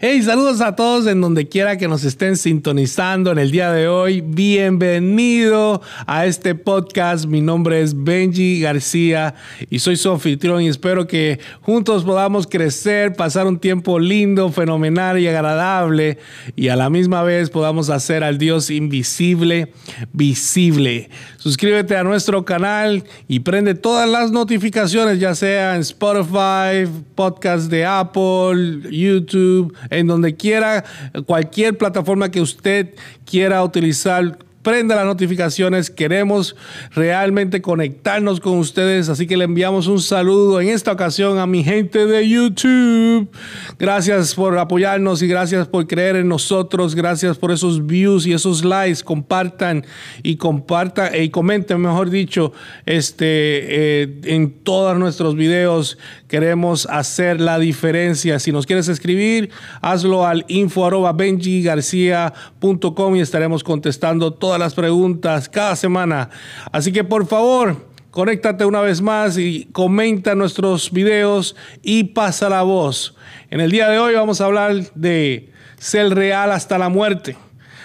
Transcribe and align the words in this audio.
Hey, 0.00 0.22
saludos 0.22 0.60
a 0.60 0.76
todos 0.76 1.08
en 1.08 1.20
donde 1.20 1.48
quiera 1.48 1.76
que 1.76 1.88
nos 1.88 2.04
estén 2.04 2.36
sintonizando 2.36 3.32
en 3.32 3.38
el 3.38 3.50
día 3.50 3.72
de 3.72 3.88
hoy. 3.88 4.20
Bienvenido 4.20 5.82
a 6.06 6.24
este 6.24 6.54
podcast. 6.54 7.26
Mi 7.26 7.40
nombre 7.40 7.82
es 7.82 8.04
Benji 8.04 8.60
García 8.60 9.34
y 9.68 9.80
soy 9.80 9.96
su 9.96 10.08
anfitrión 10.12 10.62
y 10.62 10.68
espero 10.68 11.08
que 11.08 11.40
juntos 11.62 12.04
podamos 12.04 12.46
crecer, 12.46 13.14
pasar 13.14 13.48
un 13.48 13.58
tiempo 13.58 13.98
lindo, 13.98 14.52
fenomenal 14.52 15.18
y 15.18 15.26
agradable 15.26 16.18
y 16.54 16.68
a 16.68 16.76
la 16.76 16.90
misma 16.90 17.24
vez 17.24 17.50
podamos 17.50 17.90
hacer 17.90 18.22
al 18.22 18.38
Dios 18.38 18.70
invisible 18.70 19.72
visible. 20.12 21.10
Suscríbete 21.38 21.96
a 21.96 22.04
nuestro 22.04 22.44
canal 22.44 23.02
y 23.26 23.40
prende 23.40 23.74
todas 23.74 24.08
las 24.08 24.30
notificaciones, 24.30 25.18
ya 25.18 25.34
sea 25.34 25.74
en 25.74 25.80
Spotify, 25.80 26.88
podcast 27.16 27.68
de 27.68 27.84
Apple, 27.84 28.82
YouTube 28.92 29.74
en 29.90 30.06
donde 30.06 30.36
quiera, 30.36 30.84
cualquier 31.26 31.76
plataforma 31.78 32.30
que 32.30 32.40
usted 32.40 32.94
quiera 33.24 33.62
utilizar 33.62 34.38
prenda 34.68 34.94
las 34.94 35.06
notificaciones. 35.06 35.88
Queremos 35.88 36.54
realmente 36.94 37.62
conectarnos 37.62 38.38
con 38.38 38.58
ustedes, 38.58 39.08
así 39.08 39.26
que 39.26 39.38
le 39.38 39.44
enviamos 39.44 39.86
un 39.86 39.98
saludo 39.98 40.60
en 40.60 40.68
esta 40.68 40.92
ocasión 40.92 41.38
a 41.38 41.46
mi 41.46 41.64
gente 41.64 42.04
de 42.04 42.28
YouTube. 42.28 43.30
Gracias 43.78 44.34
por 44.34 44.58
apoyarnos 44.58 45.22
y 45.22 45.26
gracias 45.26 45.66
por 45.68 45.86
creer 45.86 46.16
en 46.16 46.28
nosotros. 46.28 46.94
Gracias 46.94 47.38
por 47.38 47.50
esos 47.50 47.86
views 47.86 48.26
y 48.26 48.34
esos 48.34 48.62
likes. 48.62 49.02
Compartan 49.02 49.86
y 50.22 50.36
compartan 50.36 51.14
y 51.18 51.30
comenten, 51.30 51.80
mejor 51.80 52.10
dicho, 52.10 52.52
este 52.84 54.02
eh, 54.02 54.20
en 54.24 54.50
todos 54.50 54.98
nuestros 54.98 55.34
videos. 55.34 55.96
Queremos 56.28 56.86
hacer 56.90 57.40
la 57.40 57.58
diferencia. 57.58 58.38
Si 58.38 58.52
nos 58.52 58.66
quieres 58.66 58.88
escribir, 58.88 59.48
hazlo 59.80 60.26
al 60.26 60.44
info 60.48 60.84
arroba 60.84 61.14
benjigarcia.com 61.14 63.16
y 63.16 63.20
estaremos 63.20 63.64
contestando 63.64 64.34
todas 64.34 64.57
las 64.58 64.74
preguntas 64.74 65.48
cada 65.48 65.76
semana. 65.76 66.30
Así 66.72 66.92
que 66.92 67.04
por 67.04 67.26
favor, 67.26 67.86
conéctate 68.10 68.64
una 68.64 68.80
vez 68.80 69.00
más 69.00 69.38
y 69.38 69.68
comenta 69.72 70.34
nuestros 70.34 70.90
videos 70.90 71.54
y 71.82 72.04
pasa 72.04 72.48
la 72.48 72.62
voz. 72.62 73.14
En 73.50 73.60
el 73.60 73.70
día 73.70 73.88
de 73.88 73.98
hoy 73.98 74.14
vamos 74.14 74.40
a 74.40 74.46
hablar 74.46 74.74
de 74.94 75.52
ser 75.78 76.14
real 76.14 76.50
hasta 76.52 76.78
la 76.78 76.88
muerte. 76.88 77.36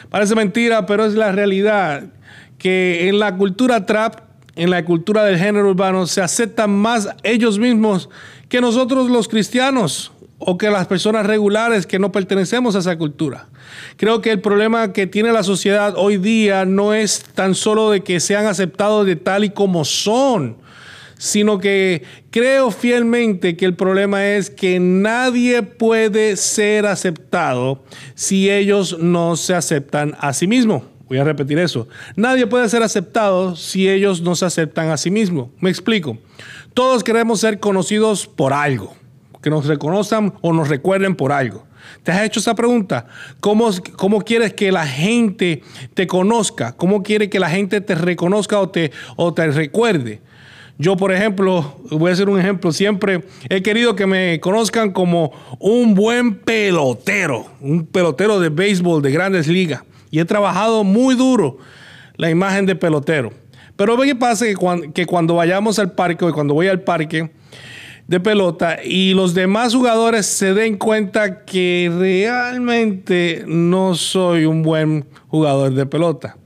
Parece 0.09 0.35
mentira, 0.35 0.85
pero 0.85 1.05
es 1.05 1.15
la 1.15 1.31
realidad 1.31 2.05
que 2.57 3.09
en 3.09 3.19
la 3.19 3.35
cultura 3.35 3.85
trap, 3.85 4.21
en 4.55 4.69
la 4.69 4.85
cultura 4.85 5.25
del 5.25 5.37
género 5.37 5.69
urbano, 5.69 6.07
se 6.07 6.21
aceptan 6.21 6.71
más 6.71 7.09
ellos 7.23 7.59
mismos 7.59 8.09
que 8.47 8.61
nosotros 8.61 9.09
los 9.09 9.27
cristianos 9.27 10.12
o 10.45 10.57
que 10.57 10.69
las 10.69 10.87
personas 10.87 11.25
regulares 11.25 11.85
que 11.85 11.99
no 11.99 12.11
pertenecemos 12.11 12.75
a 12.75 12.79
esa 12.79 12.97
cultura. 12.97 13.47
Creo 13.97 14.21
que 14.21 14.31
el 14.31 14.41
problema 14.41 14.93
que 14.93 15.07
tiene 15.07 15.31
la 15.31 15.43
sociedad 15.43 15.93
hoy 15.97 16.17
día 16.17 16.65
no 16.65 16.93
es 16.93 17.23
tan 17.33 17.55
solo 17.55 17.91
de 17.91 18.01
que 18.01 18.19
sean 18.19 18.45
aceptados 18.45 19.05
de 19.05 19.15
tal 19.15 19.43
y 19.43 19.49
como 19.49 19.85
son, 19.85 20.57
sino 21.17 21.59
que 21.59 22.03
creo 22.31 22.71
fielmente 22.71 23.55
que 23.55 23.65
el 23.65 23.75
problema 23.75 24.25
es 24.27 24.49
que 24.49 24.79
nadie 24.79 25.63
puede 25.63 26.35
ser 26.35 26.85
aceptado 26.85 27.83
si 28.15 28.51
ellos 28.51 28.97
no 28.99 29.35
se 29.35 29.53
aceptan 29.53 30.15
a 30.19 30.33
sí 30.33 30.47
mismos. 30.47 30.83
Voy 31.07 31.19
a 31.19 31.23
repetir 31.23 31.59
eso. 31.59 31.87
Nadie 32.15 32.47
puede 32.47 32.67
ser 32.69 32.81
aceptado 32.81 33.55
si 33.55 33.89
ellos 33.89 34.21
no 34.21 34.35
se 34.35 34.45
aceptan 34.45 34.89
a 34.89 34.97
sí 34.97 35.11
mismos. 35.11 35.49
Me 35.59 35.69
explico. 35.69 36.17
Todos 36.73 37.03
queremos 37.03 37.39
ser 37.39 37.59
conocidos 37.59 38.25
por 38.25 38.51
algo 38.51 38.95
que 39.43 39.49
nos 39.49 39.67
reconozcan 39.67 40.33
o 40.41 40.53
nos 40.53 40.69
recuerden 40.69 41.15
por 41.15 41.31
algo. 41.31 41.67
¿Te 42.01 42.11
has 42.11 42.23
hecho 42.23 42.39
esa 42.39 42.55
pregunta? 42.55 43.05
¿Cómo, 43.41 43.69
¿Cómo, 43.97 44.21
quieres 44.21 44.53
que 44.53 44.71
la 44.71 44.87
gente 44.87 45.61
te 45.93 46.07
conozca? 46.07 46.71
¿Cómo 46.71 47.03
quieres 47.03 47.29
que 47.29 47.39
la 47.39 47.49
gente 47.49 47.81
te 47.81 47.93
reconozca 47.93 48.59
o 48.59 48.69
te, 48.69 48.91
o 49.17 49.33
te 49.33 49.45
recuerde? 49.51 50.21
Yo, 50.77 50.95
por 50.95 51.11
ejemplo, 51.11 51.77
voy 51.91 52.09
a 52.09 52.13
hacer 52.13 52.29
un 52.29 52.39
ejemplo, 52.39 52.71
siempre 52.71 53.23
he 53.49 53.61
querido 53.61 53.95
que 53.95 54.07
me 54.07 54.39
conozcan 54.39 54.91
como 54.91 55.31
un 55.59 55.93
buen 55.93 56.35
pelotero, 56.35 57.45
un 57.61 57.85
pelotero 57.85 58.39
de 58.39 58.49
béisbol 58.49 59.01
de 59.01 59.11
grandes 59.11 59.47
ligas. 59.47 59.83
Y 60.09 60.19
he 60.19 60.25
trabajado 60.25 60.83
muy 60.83 61.15
duro 61.15 61.57
la 62.15 62.29
imagen 62.29 62.65
de 62.65 62.75
pelotero. 62.75 63.31
Pero 63.75 63.97
ve 63.97 64.07
que 64.07 64.15
pasa 64.15 64.45
que 64.45 64.55
cuando, 64.55 64.93
que 64.93 65.05
cuando 65.05 65.35
vayamos 65.35 65.79
al 65.79 65.91
parque 65.91 66.23
o 66.23 66.33
cuando 66.33 66.53
voy 66.53 66.67
al 66.67 66.81
parque, 66.81 67.29
de 68.13 68.19
pelota 68.19 68.77
y 68.83 69.15
los 69.15 69.33
demás 69.33 69.73
jugadores 69.73 70.27
se 70.27 70.53
den 70.53 70.77
cuenta 70.77 71.45
que 71.45 71.91
realmente 71.97 73.43
no 73.47 73.95
soy 73.95 74.45
un 74.45 74.61
buen 74.61 75.07
jugador 75.29 75.73
de 75.73 75.87
pelota. 75.87 76.37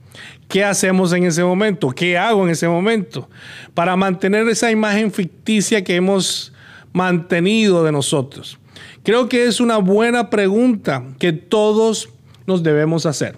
¿Qué 0.48 0.64
hacemos 0.64 1.12
en 1.12 1.24
ese 1.24 1.44
momento? 1.44 1.90
¿Qué 1.90 2.16
hago 2.16 2.44
en 2.44 2.52
ese 2.52 2.66
momento? 2.68 3.28
Para 3.74 3.96
mantener 3.96 4.48
esa 4.48 4.70
imagen 4.70 5.12
ficticia 5.12 5.84
que 5.84 5.96
hemos 5.96 6.54
mantenido 6.94 7.84
de 7.84 7.92
nosotros. 7.92 8.58
Creo 9.02 9.28
que 9.28 9.44
es 9.44 9.60
una 9.60 9.76
buena 9.76 10.30
pregunta 10.30 11.04
que 11.18 11.34
todos 11.34 12.08
nos 12.46 12.62
debemos 12.62 13.04
hacer. 13.04 13.36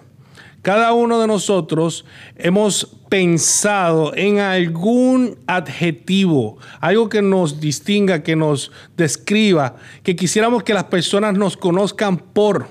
Cada 0.61 0.93
uno 0.93 1.19
de 1.19 1.25
nosotros 1.25 2.05
hemos 2.35 2.85
pensado 3.09 4.15
en 4.15 4.39
algún 4.39 5.39
adjetivo, 5.47 6.57
algo 6.79 7.09
que 7.09 7.23
nos 7.23 7.59
distinga, 7.59 8.21
que 8.21 8.35
nos 8.35 8.71
describa, 8.95 9.75
que 10.03 10.15
quisiéramos 10.15 10.61
que 10.61 10.75
las 10.75 10.83
personas 10.83 11.33
nos 11.33 11.57
conozcan 11.57 12.17
por, 12.17 12.67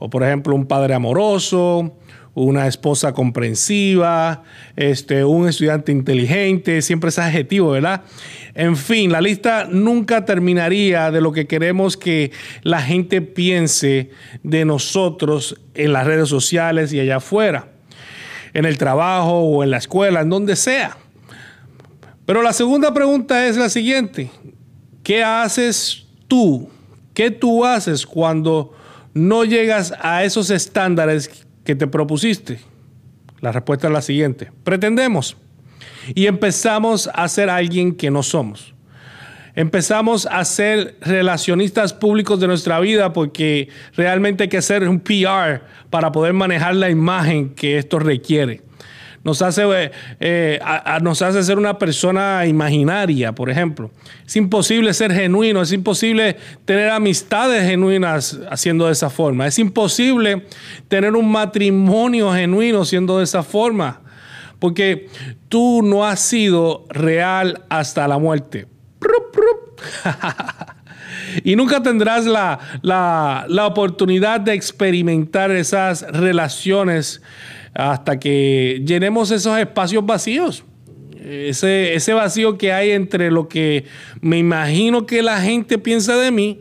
o 0.00 0.10
por 0.10 0.24
ejemplo, 0.24 0.56
un 0.56 0.66
padre 0.66 0.94
amoroso, 0.94 1.94
una 2.38 2.66
esposa 2.66 3.12
comprensiva, 3.12 4.44
este, 4.76 5.24
un 5.24 5.48
estudiante 5.48 5.92
inteligente, 5.92 6.82
siempre 6.82 7.10
es 7.10 7.18
adjetivo, 7.18 7.70
¿verdad? 7.70 8.02
En 8.54 8.76
fin, 8.76 9.10
la 9.10 9.20
lista 9.20 9.66
nunca 9.70 10.24
terminaría 10.24 11.10
de 11.10 11.20
lo 11.20 11.32
que 11.32 11.46
queremos 11.46 11.96
que 11.96 12.32
la 12.62 12.80
gente 12.80 13.20
piense 13.22 14.10
de 14.42 14.64
nosotros 14.64 15.60
en 15.74 15.92
las 15.92 16.06
redes 16.06 16.28
sociales 16.28 16.92
y 16.92 17.00
allá 17.00 17.16
afuera, 17.16 17.68
en 18.54 18.64
el 18.64 18.78
trabajo 18.78 19.40
o 19.40 19.64
en 19.64 19.70
la 19.70 19.78
escuela, 19.78 20.20
en 20.20 20.30
donde 20.30 20.56
sea. 20.56 20.96
Pero 22.24 22.42
la 22.42 22.52
segunda 22.52 22.92
pregunta 22.94 23.46
es 23.46 23.56
la 23.56 23.68
siguiente, 23.68 24.30
¿qué 25.02 25.24
haces 25.24 26.06
tú? 26.28 26.68
¿Qué 27.14 27.30
tú 27.30 27.64
haces 27.64 28.06
cuando 28.06 28.74
no 29.14 29.44
llegas 29.44 29.92
a 30.00 30.22
esos 30.24 30.50
estándares 30.50 31.46
que 31.68 31.74
te 31.74 31.86
propusiste? 31.86 32.60
La 33.42 33.52
respuesta 33.52 33.88
es 33.88 33.92
la 33.92 34.00
siguiente. 34.00 34.50
Pretendemos 34.64 35.36
y 36.14 36.24
empezamos 36.24 37.10
a 37.12 37.28
ser 37.28 37.50
alguien 37.50 37.94
que 37.94 38.10
no 38.10 38.22
somos. 38.22 38.74
Empezamos 39.54 40.24
a 40.24 40.42
ser 40.46 40.96
relacionistas 41.02 41.92
públicos 41.92 42.40
de 42.40 42.46
nuestra 42.46 42.80
vida 42.80 43.12
porque 43.12 43.68
realmente 43.94 44.44
hay 44.44 44.48
que 44.48 44.56
hacer 44.56 44.88
un 44.88 45.00
PR 45.00 45.60
para 45.90 46.10
poder 46.10 46.32
manejar 46.32 46.74
la 46.74 46.88
imagen 46.88 47.50
que 47.50 47.76
esto 47.76 47.98
requiere 47.98 48.62
nos 49.28 49.42
hace, 49.42 49.62
eh, 49.70 49.90
eh, 50.20 50.58
nos 51.02 51.20
hace 51.20 51.42
ser 51.42 51.58
una 51.58 51.76
persona 51.76 52.46
imaginaria, 52.46 53.34
por 53.34 53.50
ejemplo. 53.50 53.90
Es 54.26 54.34
imposible 54.36 54.94
ser 54.94 55.12
genuino, 55.12 55.60
es 55.60 55.70
imposible 55.70 56.38
tener 56.64 56.88
amistades 56.88 57.68
genuinas 57.68 58.40
haciendo 58.50 58.86
de 58.86 58.92
esa 58.92 59.10
forma. 59.10 59.46
Es 59.46 59.58
imposible 59.58 60.46
tener 60.88 61.14
un 61.14 61.30
matrimonio 61.30 62.32
genuino 62.32 62.86
siendo 62.86 63.18
de 63.18 63.24
esa 63.24 63.42
forma. 63.42 64.00
Porque 64.58 65.10
tú 65.50 65.82
no 65.82 66.06
has 66.06 66.20
sido 66.20 66.86
real 66.88 67.64
hasta 67.68 68.08
la 68.08 68.16
muerte. 68.16 68.66
y 71.44 71.54
nunca 71.54 71.82
tendrás 71.82 72.24
la, 72.24 72.58
la, 72.80 73.44
la 73.46 73.66
oportunidad 73.66 74.40
de 74.40 74.54
experimentar 74.54 75.50
esas 75.50 76.00
relaciones 76.00 77.20
hasta 77.74 78.18
que 78.18 78.82
llenemos 78.84 79.30
esos 79.30 79.58
espacios 79.58 80.04
vacíos. 80.04 80.64
Ese, 81.20 81.94
ese 81.94 82.14
vacío 82.14 82.56
que 82.56 82.72
hay 82.72 82.92
entre 82.92 83.30
lo 83.30 83.48
que 83.48 83.84
me 84.20 84.38
imagino 84.38 85.04
que 85.04 85.22
la 85.22 85.40
gente 85.40 85.78
piensa 85.78 86.16
de 86.16 86.30
mí 86.30 86.60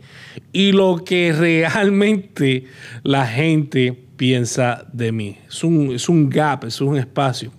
y 0.51 0.71
lo 0.71 1.03
que 1.05 1.31
realmente 1.37 2.65
la 3.03 3.25
gente 3.25 3.97
piensa 4.17 4.85
de 4.91 5.11
mí. 5.11 5.37
Es 5.47 5.63
un, 5.63 5.93
es 5.93 6.09
un 6.09 6.29
gap, 6.29 6.65
es 6.65 6.81
un 6.81 6.97
espacio. 6.97 7.51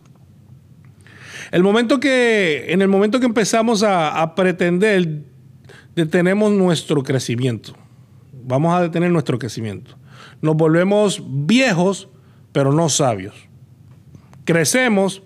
El 1.51 1.63
momento 1.63 1.99
que, 1.99 2.67
en 2.69 2.83
el 2.83 2.89
momento 2.89 3.21
que 3.21 3.27
empezamos 3.27 3.83
a, 3.83 4.21
a 4.21 4.35
pretender, 4.35 5.23
detenemos 5.95 6.53
nuestro 6.53 7.03
crecimiento. 7.03 7.75
Vamos 8.33 8.75
a 8.75 8.83
detener 8.83 9.11
nuestro 9.11 9.39
crecimiento. 9.39 9.97
Nos 10.43 10.57
volvemos 10.57 11.23
viejos, 11.27 12.09
pero 12.53 12.73
no 12.73 12.89
sabios. 12.89 13.35
Crecemos 14.45 15.23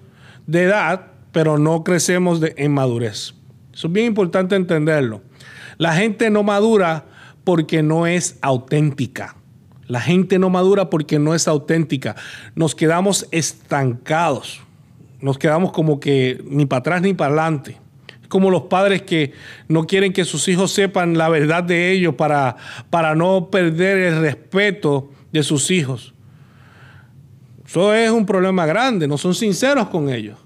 de 0.47 0.65
edad, 0.65 1.13
pero 1.33 1.59
no 1.59 1.85
crecemos 1.85 2.41
de, 2.41 2.55
en 2.57 2.73
madurez. 2.73 3.35
Eso 3.73 3.87
es 3.87 3.93
bien 3.93 4.07
importante 4.07 4.55
entenderlo. 4.57 5.23
La 5.79 5.95
gente 5.95 6.31
no 6.31 6.43
madura 6.43 7.07
porque 7.45 7.83
no 7.83 8.07
es 8.07 8.39
auténtica. 8.43 9.37
La 9.87 10.01
gente 10.01 10.39
no 10.39 10.51
madura 10.51 10.91
porque 10.91 11.19
no 11.19 11.35
es 11.35 11.49
auténtica. 11.49 12.17
Nos 12.55 12.75
quedamos 12.75 13.27
estancados. 13.31 14.61
Nos 15.21 15.39
quedamos 15.39 15.73
como 15.73 16.01
que 16.01 16.43
ni 16.47 16.67
para 16.67 16.81
atrás 16.81 17.03
ni 17.03 17.15
para 17.15 17.29
adelante. 17.29 17.79
Como 18.29 18.51
los 18.51 18.63
padres 18.63 19.03
que 19.03 19.33
no 19.69 19.87
quieren 19.87 20.13
que 20.13 20.25
sus 20.25 20.49
hijos 20.49 20.73
sepan 20.73 21.19
la 21.19 21.29
verdad 21.29 21.63
de 21.63 21.93
ellos 21.93 22.15
para, 22.15 22.57
para 22.91 23.15
no 23.15 23.51
perder 23.51 23.99
el 23.99 24.21
respeto 24.21 25.11
de 25.33 25.43
sus 25.43 25.71
hijos. 25.71 26.15
Eso 27.73 27.95
es 27.95 28.11
un 28.11 28.27
problema 28.27 28.67
grande, 28.67 29.09
no 29.09 29.17
son 29.17 29.35
sinceros 29.35 29.89
con 29.89 30.11
ellos. 30.11 30.39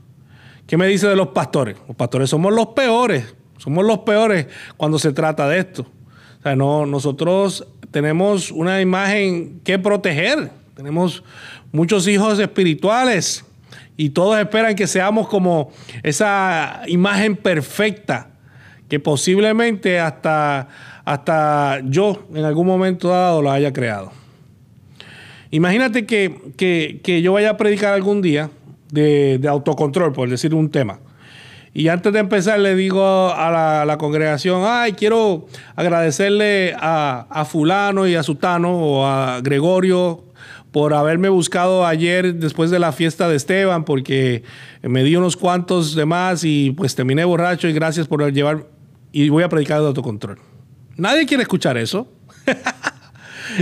¿Qué 0.65 0.77
me 0.77 0.87
dice 0.87 1.09
de 1.09 1.17
los 1.17 1.27
pastores? 1.31 1.77
Los 1.89 1.97
pastores 1.97 2.31
somos 2.31 2.55
los 2.55 2.69
peores, 2.69 3.35
somos 3.59 3.85
los 3.85 3.99
peores 3.99 4.47
cuando 4.77 4.97
se 4.97 5.13
trata 5.13 5.49
de 5.49 5.59
esto. 5.59 5.83
O 6.39 6.43
sea, 6.45 6.55
no, 6.55 6.87
nosotros 6.87 7.67
tenemos 7.91 8.53
una 8.53 8.81
imagen 8.81 9.59
que 9.65 9.77
proteger, 9.77 10.53
tenemos 10.77 11.25
muchos 11.73 12.07
hijos 12.07 12.39
espirituales 12.39 13.45
y 13.97 14.11
todos 14.11 14.39
esperan 14.39 14.77
que 14.77 14.87
seamos 14.87 15.27
como 15.27 15.73
esa 16.05 16.83
imagen 16.87 17.35
perfecta 17.35 18.31
que 18.89 19.01
posiblemente 19.01 19.99
hasta, 19.99 20.69
hasta 21.05 21.81
yo 21.87 22.25
en 22.33 22.45
algún 22.45 22.69
momento 22.69 23.09
dado 23.09 23.43
lo 23.43 23.51
haya 23.51 23.73
creado. 23.73 24.13
Imagínate 25.57 26.05
que, 26.05 27.23
yo 27.23 27.33
vaya 27.33 27.49
a 27.49 27.57
predicar 27.57 27.95
algún 27.95 28.21
día 28.21 28.51
de, 28.91 29.41
autocontrol, 29.49 30.13
por 30.13 30.29
decir 30.29 30.55
un 30.55 30.71
tema. 30.71 30.99
Y 31.73 31.89
antes 31.89 32.13
de 32.13 32.19
empezar 32.19 32.61
le 32.61 32.75
digo 32.75 33.33
a 33.33 33.85
la, 33.87 33.97
congregación, 33.97 34.65
ay, 34.67 34.93
quiero 34.93 35.47
agradecerle 35.75 36.77
a, 36.79 37.47
fulano 37.49 38.07
y 38.07 38.17
a 38.17 38.23
sutano 38.23 38.77
o 38.77 39.07
a 39.07 39.41
Gregorio 39.41 40.25
por 40.73 40.93
haberme 40.93 41.31
buscado 41.31 41.87
ayer 41.87 42.35
después 42.35 42.71
de 42.71 42.79
la 42.79 42.93
fiesta 42.93 43.27
de 43.27 43.37
Esteban, 43.37 43.85
porque 43.85 44.43
me 44.83 45.05
di 45.05 45.17
unos 45.17 45.39
cuantos 45.39 45.95
de 45.95 46.05
más 46.05 46.45
y 46.45 46.73
pues 46.73 46.95
terminé 46.95 47.25
borracho 47.25 47.67
y 47.67 47.73
gracias 47.73 48.07
por 48.07 48.31
llevar 48.31 48.67
y 49.11 49.31
voy 49.31 49.43
a 49.43 49.49
predicar 49.49 49.81
de 49.81 49.87
autocontrol. 49.87 50.39
Nadie 50.99 51.25
quiere 51.25 51.45
escuchar 51.45 51.79
eso. 51.79 52.13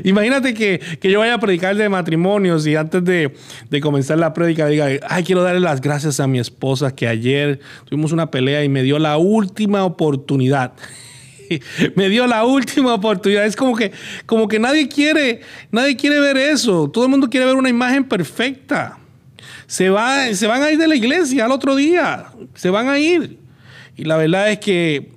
Imagínate 0.03 0.55
que, 0.55 0.81
yo 1.03 1.21
vaya 1.21 1.35
a 1.35 1.39
predicar 1.39 1.77
de 1.77 1.89
matrimonios 1.89 2.67
y 2.67 2.75
antes 2.75 3.05
de, 3.05 3.33
comenzar 3.81 4.19
la 4.19 4.33
prédica 4.33 4.67
diga, 4.67 4.89
ay, 5.09 5.25
quiero 5.25 5.43
darle 5.43 5.61
las 5.61 5.81
gracias 5.81 6.21
a 6.21 6.27
mi 6.27 6.39
esposa 6.39 6.95
que 6.95 7.07
ayer 7.07 7.61
tuvimos 7.85 8.13
una 8.13 8.31
pelea 8.31 8.65
y 8.65 8.69
me 8.69 8.83
dio 8.83 8.99
la 8.99 9.17
última 9.19 9.85
oportunidad. 9.85 10.73
me 11.95 12.09
dio 12.09 12.27
la 12.27 12.45
última 12.45 12.95
oportunidad. 12.95 13.45
Es 13.45 13.57
como 13.57 13.77
que, 13.77 13.93
como 14.27 14.49
que 14.49 14.59
nadie 14.59 14.89
quiere, 14.89 15.41
nadie 15.71 15.97
quiere 15.97 16.21
ver 16.21 16.37
eso. 16.37 16.89
Todo 16.91 17.05
el 17.05 17.11
mundo 17.11 17.29
quiere 17.29 17.47
ver 17.47 17.57
una 17.57 17.69
imagen 17.69 18.05
perfecta. 18.05 18.99
Se, 19.67 19.91
va, 19.91 20.33
se 20.35 20.47
van 20.47 20.63
a 20.63 20.71
ir 20.71 20.79
de 20.79 20.89
la 20.89 20.95
iglesia 20.95 21.45
al 21.45 21.53
otro 21.53 21.75
día. 21.77 22.27
Se 22.55 22.71
van 22.71 22.89
a 22.89 22.99
ir. 22.99 23.39
Y 23.97 24.05
la 24.05 24.17
verdad 24.17 24.51
es 24.51 24.59
que 24.59 25.13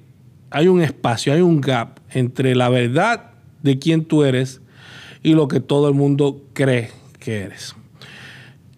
hay 0.49 0.67
un 0.67 0.81
espacio, 0.81 1.33
hay 1.33 1.41
un 1.41 1.61
gap 1.61 1.99
entre 2.11 2.55
la 2.55 2.69
verdad 2.69 3.31
de 3.63 3.79
quién 3.79 4.05
tú 4.05 4.23
eres 4.23 4.61
y 5.23 5.33
lo 5.33 5.47
que 5.47 5.59
todo 5.59 5.87
el 5.87 5.93
mundo 5.93 6.41
cree 6.53 6.91
que 7.19 7.41
eres. 7.41 7.75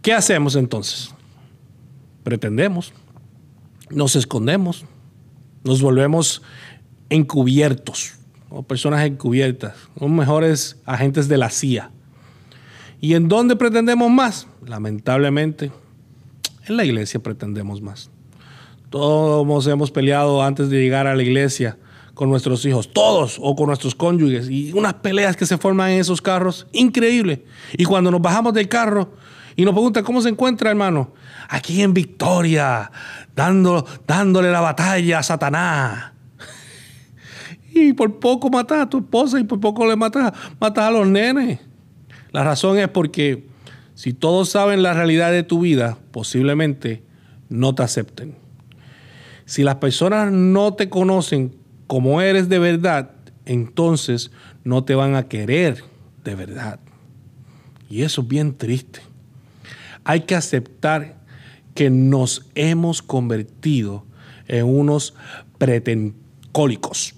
¿Qué 0.01 0.13
hacemos 0.13 0.55
entonces? 0.55 1.13
Pretendemos, 2.23 2.93
nos 3.89 4.15
escondemos, 4.15 4.85
nos 5.63 5.81
volvemos 5.81 6.41
encubiertos, 7.09 8.13
o 8.49 8.63
personas 8.63 9.05
encubiertas, 9.05 9.75
son 9.97 10.15
mejores 10.15 10.77
agentes 10.85 11.27
de 11.27 11.37
la 11.37 11.49
CIA. 11.49 11.91
¿Y 13.01 13.13
en 13.13 13.27
dónde 13.27 13.55
pretendemos 13.55 14.09
más? 14.09 14.47
Lamentablemente, 14.65 15.71
en 16.67 16.77
la 16.77 16.85
iglesia 16.85 17.19
pretendemos 17.19 17.81
más. 17.81 18.09
Todos 18.89 19.67
hemos 19.67 19.91
peleado 19.91 20.41
antes 20.43 20.69
de 20.69 20.81
llegar 20.81 21.07
a 21.07 21.15
la 21.15 21.23
iglesia 21.23 21.77
con 22.19 22.29
nuestros 22.29 22.65
hijos, 22.65 22.91
todos, 22.91 23.39
o 23.41 23.55
con 23.55 23.67
nuestros 23.67 23.95
cónyuges, 23.95 24.49
y 24.49 24.73
unas 24.73 24.95
peleas 24.95 25.37
que 25.37 25.45
se 25.45 25.57
forman 25.57 25.91
en 25.91 26.01
esos 26.01 26.21
carros, 26.21 26.67
increíble. 26.73 27.45
Y 27.77 27.85
cuando 27.85 28.11
nos 28.11 28.21
bajamos 28.21 28.53
del 28.53 28.67
carro 28.67 29.13
y 29.55 29.63
nos 29.63 29.73
preguntan 29.73 30.03
cómo 30.03 30.21
se 30.21 30.27
encuentra, 30.27 30.69
hermano, 30.69 31.13
aquí 31.47 31.81
en 31.81 31.93
Victoria, 31.93 32.91
dando, 33.33 33.85
dándole 34.05 34.51
la 34.51 34.59
batalla 34.59 35.19
a 35.19 35.23
Satanás. 35.23 36.11
Y 37.73 37.93
por 37.93 38.19
poco 38.19 38.49
matas 38.49 38.81
a 38.81 38.89
tu 38.89 38.97
esposa 38.97 39.39
y 39.39 39.45
por 39.45 39.61
poco 39.61 39.87
le 39.87 39.95
matas, 39.95 40.33
matas 40.59 40.83
a 40.83 40.91
los 40.91 41.07
nenes. 41.07 41.59
La 42.33 42.43
razón 42.43 42.77
es 42.79 42.89
porque 42.89 43.47
si 43.93 44.11
todos 44.11 44.49
saben 44.49 44.83
la 44.83 44.91
realidad 44.93 45.31
de 45.31 45.43
tu 45.43 45.61
vida, 45.61 45.97
posiblemente 46.11 47.01
no 47.47 47.73
te 47.75 47.83
acepten. 47.83 48.35
Si 49.45 49.63
las 49.63 49.75
personas 49.75 50.33
no 50.33 50.73
te 50.73 50.89
conocen 50.89 51.58
como 51.89 52.21
eres 52.21 52.49
de 52.49 52.59
verdad, 52.59 53.09
entonces 53.45 54.29
no 54.63 54.83
te 54.83 54.93
van 54.93 55.15
a 55.15 55.27
querer 55.27 55.83
de 56.23 56.35
verdad. 56.35 56.79
Y 57.89 58.03
eso 58.03 58.21
es 58.21 58.27
bien 58.27 58.55
triste. 58.55 58.99
Hay 60.03 60.19
que 60.21 60.35
aceptar 60.35 61.17
que 61.73 61.89
nos 61.89 62.45
hemos 62.53 63.01
convertido 63.01 64.05
en 64.47 64.65
unos 64.65 65.15
pretencólicos. 65.57 67.15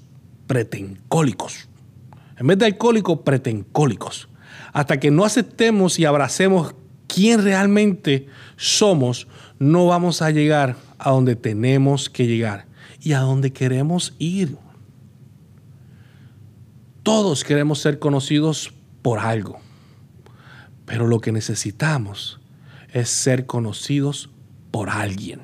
Pretencólicos. 0.48 1.68
En 2.38 2.48
vez 2.48 2.58
de 2.58 2.68
alcohólicos, 2.68 3.20
pretencólicos. 3.26 4.30
Hasta 4.72 5.02
que 5.02 5.12
no 5.12 5.26
aceptemos 5.26 6.00
y 6.00 6.06
abracemos 6.06 6.76
quién 7.08 7.44
realmente 7.44 8.28
somos, 8.56 9.28
no 9.60 9.88
vamos 9.88 10.22
a 10.22 10.32
llegar 10.32 10.78
a 10.98 11.12
donde 11.12 11.36
tenemos 11.36 12.10
que 12.10 12.26
llegar 12.26 12.71
y 13.02 13.14
a 13.14 13.20
donde 13.20 13.52
queremos 13.52 14.14
ir. 14.20 14.58
Todos 17.04 17.44
queremos 17.44 17.80
ser 17.80 17.98
conocidos 17.98 18.72
por 19.02 19.20
algo, 19.20 19.60
pero 20.86 21.08
lo 21.08 21.20
que 21.20 21.32
necesitamos 21.32 22.40
es 22.94 23.10
ser 23.10 23.48
conocidos 23.48 24.30
por 24.70 24.90
alguien. 24.90 25.42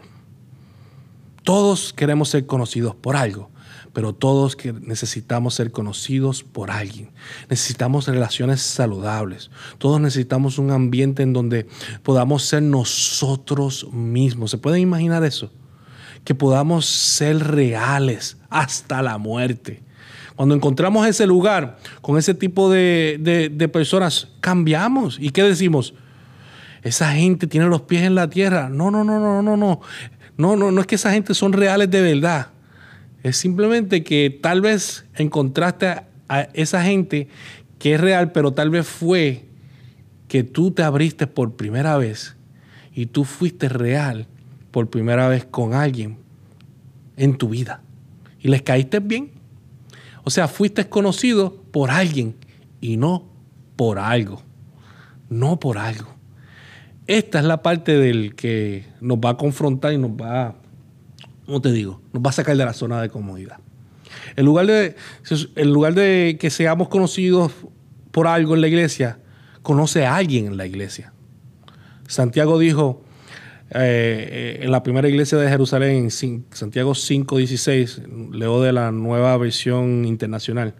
Todos 1.44 1.94
queremos 1.94 2.30
ser 2.30 2.46
conocidos 2.46 2.94
por 2.94 3.16
algo, 3.16 3.50
pero 3.92 4.14
todos 4.14 4.56
necesitamos 4.82 5.56
ser 5.56 5.72
conocidos 5.72 6.44
por 6.44 6.70
alguien. 6.70 7.10
Necesitamos 7.50 8.08
relaciones 8.08 8.62
saludables. 8.62 9.50
Todos 9.80 10.00
necesitamos 10.00 10.60
un 10.60 10.70
ambiente 10.70 11.24
en 11.24 11.34
donde 11.34 11.68
podamos 12.04 12.44
ser 12.44 12.62
nosotros 12.62 13.92
mismos. 13.92 14.52
¿Se 14.52 14.60
pueden 14.60 14.82
imaginar 14.82 15.24
eso? 15.24 15.52
Que 16.28 16.36
podamos 16.36 16.86
ser 16.86 17.40
reales 17.40 18.36
hasta 18.50 19.02
la 19.02 19.18
muerte. 19.18 19.82
Cuando 20.36 20.56
encontramos 20.56 21.08
ese 21.08 21.26
lugar 21.26 21.78
con 22.02 22.18
ese 22.18 22.34
tipo 22.34 22.70
de, 22.70 23.70
personas, 23.72 24.28
cambiamos. 24.42 25.18
¿Y 25.22 25.30
qué 25.30 25.44
decimos? 25.44 25.94
Esa 26.84 27.14
gente 27.14 27.48
tiene 27.48 27.68
los 27.68 27.84
pies 27.84 28.02
en 28.04 28.14
la 28.14 28.30
tierra. 28.30 28.68
No, 28.68 28.92
no, 28.92 29.06
no, 29.06 29.22
no, 29.22 29.42
no, 29.42 29.56
no. 29.56 29.80
No, 30.36 30.58
no, 30.58 30.70
no 30.70 30.82
es 30.82 30.88
que 30.88 30.96
esa 30.96 31.14
gente 31.14 31.34
son 31.34 31.54
reales 31.54 31.90
de 31.90 32.02
verdad. 32.02 32.48
Es 33.24 33.38
simplemente 33.38 34.04
que 34.04 34.38
tal 34.42 34.60
vez 34.60 35.06
encontraste 35.16 36.02
a 36.28 36.42
esa 36.52 36.84
gente 36.84 37.30
que 37.80 37.94
es 37.94 38.02
real, 38.02 38.34
pero 38.34 38.52
tal 38.52 38.70
vez 38.70 38.86
fue 38.86 39.46
que 40.28 40.44
tú 40.44 40.72
te 40.72 40.84
abriste 40.84 41.26
por 41.26 41.56
primera 41.56 41.96
vez 41.96 42.36
y 42.94 43.06
tú 43.06 43.24
fuiste 43.24 43.70
real 43.70 44.28
por 44.72 44.90
primera 44.90 45.28
vez 45.28 45.46
con 45.46 45.74
alguien 45.74 46.18
en 47.16 47.38
tu 47.38 47.50
vida 47.50 47.82
y 48.40 48.50
les 48.50 48.62
caíste 48.62 49.00
bien. 49.00 49.32
O 50.24 50.30
sea, 50.30 50.48
fuiste 50.48 50.88
conocido 50.90 51.64
por 51.72 51.90
alguien 51.90 52.36
y 52.82 52.98
no 52.98 53.26
por 53.76 54.00
algo. 54.00 54.42
No 55.30 55.60
por 55.60 55.78
algo. 55.78 56.14
Esta 57.08 57.40
es 57.40 57.46
la 57.46 57.62
parte 57.62 57.98
del 57.98 58.36
que 58.36 58.86
nos 59.00 59.18
va 59.18 59.32
a 59.32 59.38
confrontar 59.38 59.94
y 59.94 59.98
nos 59.98 60.12
va, 60.12 60.56
¿cómo 61.46 61.62
te 61.62 61.72
digo? 61.72 62.02
Nos 62.12 62.22
va 62.22 62.30
a 62.30 62.34
sacar 62.34 62.58
de 62.58 62.66
la 62.66 62.74
zona 62.74 63.02
de 63.02 63.10
comodidad. 63.10 63.60
En 64.36 64.46
lugar 64.46 64.68
de, 64.68 64.96
en 65.56 65.72
lugar 65.72 65.94
de 65.94 66.38
que 66.40 66.50
seamos 66.50 66.90
conocidos 66.90 67.54
por 68.12 68.28
algo 68.28 68.56
en 68.56 68.62
la 68.62 68.68
iglesia, 68.68 69.20
conoce 69.62 70.06
a 70.06 70.16
alguien 70.16 70.48
en 70.48 70.58
la 70.58 70.66
iglesia. 70.66 71.14
Santiago 72.08 72.60
dijo, 72.60 73.04
eh, 73.72 74.60
en 74.62 74.72
la 74.72 74.84
primera 74.84 75.10
iglesia 75.10 75.38
de 75.38 75.50
Jerusalén, 75.50 76.10
en 76.22 76.44
Santiago 76.52 76.92
5.16, 76.92 78.32
leo 78.32 78.62
de 78.62 78.72
la 78.72 78.92
nueva 78.92 79.36
versión 79.38 80.06
internacional. 80.06 80.74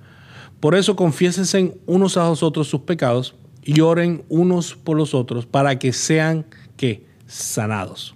Por 0.60 0.76
eso 0.76 0.96
confiésense 0.96 1.76
unos 1.86 2.18
a 2.18 2.28
los 2.28 2.44
otros 2.44 2.68
sus 2.68 2.82
pecados 2.82 3.36
y 3.64 3.82
oren 3.82 4.24
unos 4.30 4.76
por 4.76 4.98
los 4.98 5.14
otros 5.14 5.46
para 5.46 5.78
que 5.78 5.94
sean 5.94 6.46
que 6.78 7.06
sanados. 7.28 8.16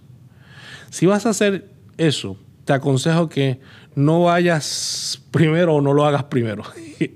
Si 0.90 1.06
vas 1.06 1.26
a 1.26 1.30
hacer 1.30 1.70
eso, 1.98 2.38
te 2.66 2.74
aconsejo 2.74 3.30
que 3.30 3.60
no 3.94 4.24
vayas 4.24 5.22
primero 5.32 5.76
o 5.76 5.82
no 5.82 5.94
lo 5.94 6.06
hagas 6.06 6.24
primero. 6.26 6.64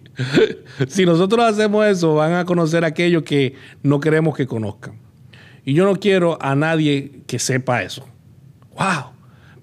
si 0.88 1.06
nosotros 1.06 1.46
hacemos 1.46 1.86
eso, 1.86 2.16
van 2.16 2.34
a 2.34 2.46
conocer 2.46 2.84
aquello 2.84 3.24
que 3.24 3.56
no 3.82 4.00
queremos 4.00 4.36
que 4.36 4.46
conozcan. 4.46 5.05
Y 5.66 5.74
yo 5.74 5.86
no 5.86 5.96
quiero 5.96 6.38
a 6.42 6.56
nadie 6.56 7.24
que 7.26 7.40
sepa 7.40 7.82
eso. 7.82 8.06
¡Wow! 8.78 9.12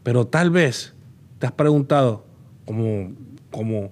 Pero 0.02 0.26
tal 0.26 0.50
vez 0.50 0.92
te 1.38 1.46
has 1.46 1.52
preguntado 1.52 2.26
como, 2.66 3.12
como, 3.50 3.90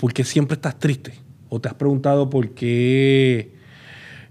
por 0.00 0.12
qué 0.12 0.24
siempre 0.24 0.56
estás 0.56 0.78
triste. 0.78 1.14
O 1.48 1.60
te 1.60 1.68
has 1.68 1.74
preguntado 1.74 2.28
por 2.28 2.50
qué, 2.50 3.54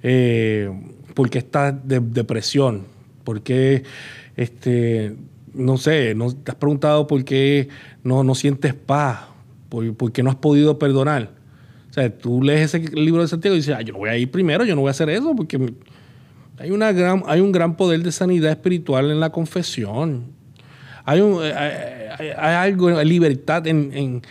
eh, 0.03 0.69
por 1.13 1.29
qué 1.29 1.37
estás 1.37 1.75
de 1.87 2.01
depresión. 2.01 2.85
Por 3.23 3.41
qué, 3.41 3.83
este, 4.35 5.15
no 5.53 5.77
sé, 5.77 6.13
no, 6.13 6.35
te 6.35 6.51
has 6.51 6.57
preguntado 6.57 7.07
por 7.07 7.23
qué 7.23 7.69
no, 8.03 8.23
no 8.23 8.35
sientes 8.35 8.73
paz. 8.73 9.27
Por, 9.69 10.11
qué 10.11 10.23
no 10.23 10.29
has 10.29 10.35
podido 10.35 10.77
perdonar. 10.77 11.29
O 11.89 11.93
sea, 11.93 12.09
tú 12.17 12.41
lees 12.43 12.73
ese 12.73 12.79
libro 12.93 13.21
de 13.21 13.29
Santiago 13.29 13.55
y 13.55 13.59
dices, 13.59 13.77
yo 13.85 13.93
no 13.93 13.99
voy 13.99 14.09
a 14.09 14.17
ir 14.17 14.29
primero, 14.29 14.65
yo 14.65 14.75
no 14.75 14.81
voy 14.81 14.89
a 14.89 14.91
hacer 14.91 15.09
eso 15.09 15.33
porque 15.33 15.73
hay, 16.61 16.71
una 16.71 16.91
gran, 16.91 17.23
hay 17.25 17.41
un 17.41 17.51
gran 17.51 17.75
poder 17.75 18.03
de 18.03 18.11
sanidad 18.11 18.51
espiritual 18.51 19.09
en 19.09 19.19
la 19.19 19.31
confesión. 19.31 20.25
Hay, 21.05 21.19
un, 21.19 21.41
eh, 21.43 22.09
hay, 22.37 22.69
algo, 22.69 23.01
libertad 23.03 23.65
en, 23.65 24.21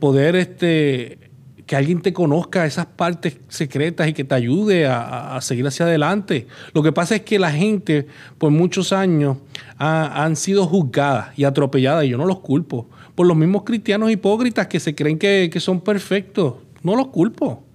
poder 0.00 0.34
este, 0.34 1.18
que 1.64 1.76
alguien 1.76 2.02
te 2.02 2.12
conozca 2.12 2.66
esas 2.66 2.86
partes 2.86 3.38
secretas 3.48 4.08
y 4.08 4.12
que 4.12 4.24
te 4.24 4.34
ayude 4.34 4.86
a, 4.86 5.38
seguir 5.40 5.66
hacia 5.66 5.86
adelante. 5.86 6.48
Lo 6.72 6.82
que 6.82 6.92
pasa 6.92 7.16
es 7.16 7.22
que 7.22 7.38
la 7.38 7.52
gente 7.52 8.06
por 8.38 8.50
muchos 8.50 8.92
años 8.92 9.38
han 9.78 10.34
sido 10.36 10.66
juzgadas 10.66 11.38
y 11.38 11.44
atropelladas, 11.44 12.04
y 12.04 12.08
yo 12.08 12.18
no 12.18 12.26
los 12.26 12.40
culpo, 12.40 12.88
por 13.14 13.26
los 13.26 13.36
mismos 13.36 13.62
cristianos 13.62 14.10
hipócritas 14.10 14.66
que 14.66 14.80
se 14.80 14.94
creen 14.94 15.18
que, 15.18 15.48
que 15.52 15.60
son 15.60 15.80
perfectos. 15.80 16.54
No 16.82 16.96
los 16.96 17.08
culpo. 17.08 17.65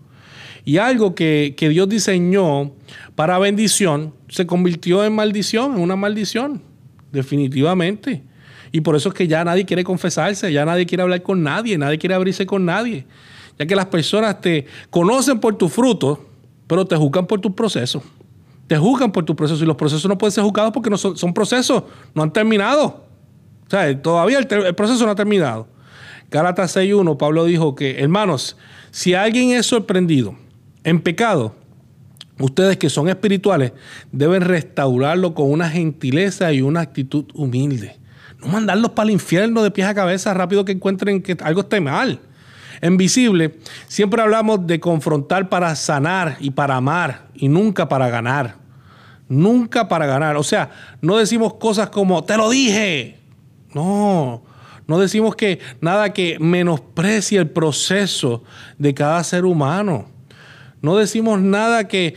Y 0.64 0.78
algo 0.78 1.16
que, 1.16 1.56
que 1.58 1.70
Dios 1.70 1.90
diseñó 1.90 2.72
para 3.16 3.40
bendición 3.40 4.14
se 4.30 4.46
convirtió 4.46 5.04
en 5.04 5.14
maldición, 5.14 5.76
en 5.76 5.82
una 5.82 5.96
maldición 5.96 6.62
definitivamente. 7.12 8.24
Y 8.72 8.82
por 8.82 8.96
eso 8.96 9.10
es 9.10 9.16
que 9.16 9.28
ya 9.28 9.44
nadie 9.44 9.66
quiere 9.66 9.84
confesarse, 9.84 10.52
ya 10.52 10.66
nadie 10.66 10.86
quiere 10.86 11.04
hablar 11.04 11.22
con 11.22 11.44
nadie, 11.44 11.78
nadie 11.78 11.98
quiere 11.98 12.16
abrirse 12.16 12.46
con 12.46 12.66
nadie. 12.66 13.06
Ya 13.60 13.66
que 13.66 13.76
las 13.76 13.88
personas 13.88 14.40
te 14.40 14.66
conocen 14.90 15.40
por 15.40 15.56
tus 15.56 15.72
frutos, 15.72 16.20
pero 16.68 16.86
te 16.86 16.96
juzgan 16.96 17.28
por 17.28 17.42
tus 17.42 17.52
procesos. 17.52 18.02
Te 18.68 18.78
juzgan 18.78 19.12
por 19.12 19.26
tus 19.26 19.36
procesos 19.36 19.62
y 19.62 19.66
los 19.66 19.76
procesos 19.76 20.08
no 20.08 20.18
pueden 20.18 20.32
ser 20.32 20.44
juzgados 20.44 20.72
porque 20.72 20.90
no 20.90 20.98
son, 20.98 21.34
procesos, 21.34 21.84
no 22.16 22.24
han 22.24 22.32
terminado. 22.32 23.04
O 23.68 23.70
sea, 23.70 24.02
todavía 24.02 24.40
el, 24.40 24.48
el 24.50 24.76
proceso 24.76 25.06
no 25.06 25.12
ha 25.12 25.16
terminado. 25.16 25.68
Gálatas 26.30 26.78
6.1, 26.78 27.18
Pablo 27.18 27.44
dijo 27.44 27.76
que, 27.76 28.00
hermanos, 28.00 28.56
si 28.90 29.14
alguien 29.14 29.52
es 29.52 29.66
sorprendido 29.66 30.38
en 30.84 31.02
pecado, 31.02 31.56
Ustedes 32.42 32.78
que 32.78 32.90
son 32.90 33.08
espirituales 33.08 33.72
deben 34.12 34.42
restaurarlo 34.42 35.34
con 35.34 35.52
una 35.52 35.70
gentileza 35.70 36.52
y 36.52 36.62
una 36.62 36.82
actitud 36.82 37.26
humilde. 37.34 38.00
No 38.40 38.48
mandarlos 38.48 38.92
para 38.92 39.06
el 39.06 39.12
infierno 39.12 39.62
de 39.62 39.72
pies 39.72 39.88
a 39.88 39.94
cabeza 39.94 40.34
rápido 40.34 40.66
que 40.66 40.72
encuentren 40.72 41.22
que 41.22 41.38
algo 41.44 41.62
esté 41.62 41.80
mal. 41.80 42.20
En 42.82 42.98
visible, 42.98 43.60
siempre 43.88 44.22
hablamos 44.24 44.66
de 44.66 44.80
confrontar 44.80 45.50
para 45.50 45.76
sanar 45.76 46.38
y 46.40 46.50
para 46.50 46.78
amar 46.78 47.28
y 47.36 47.48
nunca 47.48 47.88
para 47.88 48.10
ganar. 48.10 48.56
Nunca 49.30 49.88
para 49.88 50.08
ganar. 50.08 50.36
O 50.36 50.44
sea, 50.44 50.72
no 51.00 51.18
decimos 51.18 51.54
cosas 51.56 51.90
como, 51.90 52.24
te 52.24 52.38
lo 52.38 52.50
dije. 52.50 53.20
No, 53.76 54.44
no 54.88 55.00
decimos 55.00 55.36
que 55.36 55.60
nada 55.80 56.12
que 56.12 56.40
menosprecie 56.40 57.38
el 57.38 57.50
proceso 57.50 58.44
de 58.80 58.96
cada 58.96 59.24
ser 59.24 59.46
humano. 59.46 60.08
No 60.82 60.98
decimos 60.98 61.40
nada 61.40 61.88
que, 61.88 62.16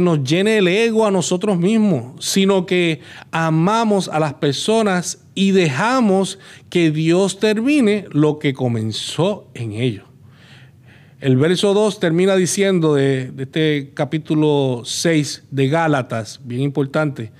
nos 0.00 0.24
llene 0.24 0.58
el 0.58 0.68
ego 0.68 1.06
a 1.06 1.10
nosotros 1.10 1.58
mismos, 1.58 2.24
sino 2.24 2.64
que 2.64 3.00
amamos 3.30 4.08
a 4.08 4.18
las 4.18 4.34
personas 4.34 5.22
y 5.34 5.50
dejamos 5.50 6.38
que 6.70 6.90
Dios 6.90 7.38
termine 7.38 8.06
lo 8.10 8.38
que 8.38 8.54
comenzó 8.54 9.46
en 9.52 9.72
ellos. 9.72 10.04
El 11.20 11.36
verso 11.36 11.74
2 11.74 12.00
termina 12.00 12.34
diciendo 12.34 12.94
de, 12.94 13.30
de, 13.30 13.42
este 13.42 13.90
capítulo 13.94 14.82
6 14.84 15.44
de 15.50 15.68
Gálatas, 15.68 16.40
bien 16.42 16.62
importante, 16.62 17.30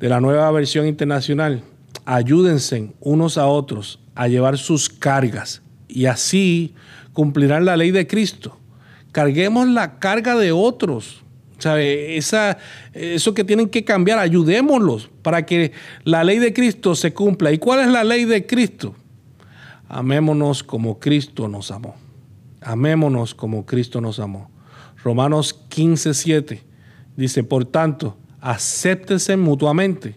de 0.00 0.08
la 0.08 0.20
nueva 0.20 0.50
versión 0.50 0.86
internacional, 0.86 1.62
ayúdense 2.06 2.92
unos 2.98 3.36
a 3.36 3.46
otros 3.46 4.00
a 4.14 4.26
llevar 4.26 4.56
sus 4.56 4.88
cargas 4.88 5.62
y 5.86 6.06
así 6.06 6.74
cumplirán 7.12 7.66
la 7.66 7.76
ley 7.76 7.90
de 7.90 8.06
Cristo 8.06 8.59
carguemos 9.12 9.68
la 9.68 9.98
carga 9.98 10.36
de 10.36 10.52
otros. 10.52 11.22
¿Sabe? 11.58 12.16
Esa, 12.16 12.56
eso 12.94 13.34
que 13.34 13.44
tienen 13.44 13.68
que 13.68 13.84
cambiar, 13.84 14.18
ayudémoslos 14.18 15.10
para 15.20 15.44
que 15.44 15.72
la 16.04 16.24
ley 16.24 16.38
de 16.38 16.54
Cristo 16.54 16.94
se 16.94 17.12
cumpla. 17.12 17.52
¿Y 17.52 17.58
cuál 17.58 17.80
es 17.80 17.88
la 17.88 18.02
ley 18.02 18.24
de 18.24 18.46
Cristo? 18.46 18.94
Amémonos 19.86 20.62
como 20.62 20.98
Cristo 20.98 21.48
nos 21.48 21.70
amó. 21.70 21.96
Amémonos 22.62 23.34
como 23.34 23.66
Cristo 23.66 24.00
nos 24.00 24.18
amó. 24.20 24.50
Romanos 25.02 25.52
15, 25.68 26.14
7 26.14 26.62
dice, 27.16 27.44
por 27.44 27.66
tanto, 27.66 28.16
acéptense 28.40 29.36
mutuamente. 29.36 30.16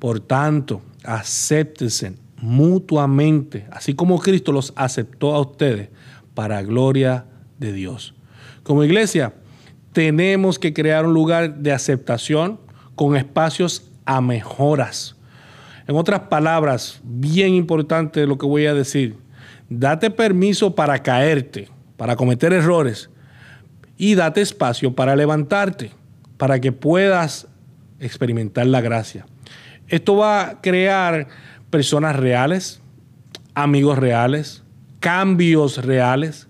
Por 0.00 0.18
tanto, 0.18 0.82
acéptense 1.04 2.14
mutuamente, 2.40 3.66
así 3.70 3.94
como 3.94 4.18
Cristo 4.18 4.50
los 4.52 4.72
aceptó 4.76 5.34
a 5.34 5.40
ustedes 5.40 5.90
para 6.34 6.62
gloria 6.62 7.26
de 7.58 7.72
Dios. 7.72 8.14
Como 8.62 8.84
iglesia, 8.84 9.32
tenemos 9.92 10.58
que 10.58 10.72
crear 10.72 11.06
un 11.06 11.14
lugar 11.14 11.56
de 11.56 11.72
aceptación 11.72 12.60
con 12.94 13.16
espacios 13.16 13.90
a 14.04 14.20
mejoras. 14.20 15.16
En 15.86 15.96
otras 15.96 16.20
palabras, 16.20 17.00
bien 17.02 17.54
importante 17.54 18.26
lo 18.26 18.38
que 18.38 18.46
voy 18.46 18.66
a 18.66 18.74
decir, 18.74 19.16
date 19.68 20.10
permiso 20.10 20.74
para 20.74 21.02
caerte, 21.02 21.68
para 21.96 22.16
cometer 22.16 22.52
errores 22.52 23.10
y 23.96 24.14
date 24.14 24.40
espacio 24.40 24.94
para 24.94 25.16
levantarte, 25.16 25.90
para 26.36 26.60
que 26.60 26.72
puedas 26.72 27.48
experimentar 27.98 28.66
la 28.66 28.80
gracia. 28.80 29.26
Esto 29.88 30.16
va 30.16 30.42
a 30.42 30.60
crear 30.60 31.28
personas 31.70 32.16
reales, 32.16 32.80
amigos 33.54 33.98
reales, 33.98 34.62
cambios 35.00 35.84
reales, 35.84 36.48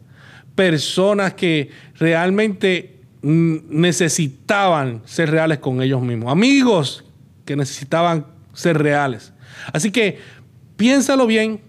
personas 0.61 1.33
que 1.33 1.71
realmente 1.95 2.99
necesitaban 3.23 5.01
ser 5.07 5.31
reales 5.31 5.59
con 5.59 5.81
ellos 5.81 6.03
mismos, 6.03 6.31
amigos 6.31 7.03
que 7.47 7.57
necesitaban 7.57 8.27
ser 8.53 8.77
reales. 8.77 9.33
Así 9.73 9.91
que 9.91 10.19
piénsalo 10.77 11.27
bien, 11.27 11.63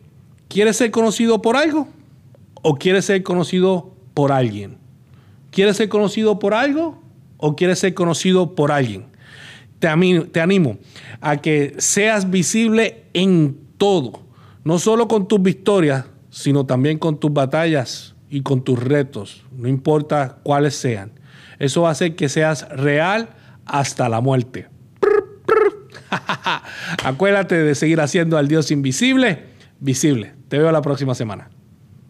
¿quieres 0.50 0.76
ser 0.76 0.92
conocido 0.92 1.42
por 1.42 1.56
algo 1.56 1.88
o 2.56 2.76
quieres 2.76 3.06
ser 3.06 3.24
conocido 3.24 3.96
por 4.14 4.34
alguien? 4.34 4.78
¿Quieres 5.52 5.78
ser 5.78 5.88
conocido 5.88 6.38
por 6.38 6.54
algo 6.54 7.02
o 7.38 7.56
quieres 7.56 7.80
ser 7.80 7.94
conocido 7.94 8.56
por 8.56 8.74
alguien? 8.74 9.06
Te 9.80 9.88
animo, 9.88 10.26
te 10.26 10.42
animo 10.42 10.80
a 11.22 11.38
que 11.38 11.76
seas 11.78 12.30
visible 12.30 13.06
en 13.14 13.58
todo, 13.78 14.20
no 14.66 14.80
solo 14.80 15.08
con 15.08 15.30
tus 15.30 15.42
victorias, 15.42 16.04
sino 16.30 16.66
también 16.66 16.98
con 16.98 17.18
tus 17.18 17.32
batallas 17.32 18.16
y 18.32 18.42
con 18.42 18.64
tus 18.64 18.82
retos, 18.82 19.44
no 19.52 19.68
importa 19.68 20.38
cuáles 20.42 20.76
sean. 20.76 21.12
Eso 21.60 21.84
va 21.84 21.90
a 21.90 21.92
hacer 21.92 22.16
que 22.16 22.30
seas 22.30 22.68
real 22.70 23.30
hasta 23.66 24.10
la 24.10 24.22
muerte. 24.22 24.70
Acuérdate 27.04 27.58
de 27.58 27.76
seguir 27.76 28.02
haciendo 28.02 28.38
al 28.38 28.48
Dios 28.48 28.72
invisible 28.72 29.52
visible. 29.82 30.34
Te 30.48 30.58
veo 30.58 30.72
la 30.72 30.82
próxima 30.82 31.14
semana. 31.14 31.50